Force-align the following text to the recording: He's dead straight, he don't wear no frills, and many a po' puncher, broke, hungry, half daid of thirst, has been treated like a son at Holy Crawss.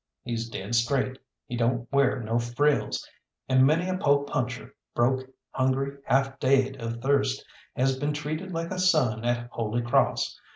He's 0.23 0.49
dead 0.49 0.73
straight, 0.73 1.19
he 1.45 1.55
don't 1.55 1.87
wear 1.93 2.21
no 2.23 2.39
frills, 2.39 3.07
and 3.47 3.63
many 3.67 3.87
a 3.87 3.95
po' 3.99 4.23
puncher, 4.23 4.73
broke, 4.95 5.29
hungry, 5.51 5.97
half 6.05 6.39
daid 6.39 6.81
of 6.81 7.03
thirst, 7.03 7.45
has 7.75 7.99
been 7.99 8.11
treated 8.11 8.51
like 8.51 8.71
a 8.71 8.79
son 8.79 9.23
at 9.23 9.47
Holy 9.51 9.83
Crawss. 9.83 10.39